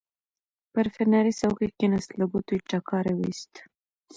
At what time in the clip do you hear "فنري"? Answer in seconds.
0.95-1.33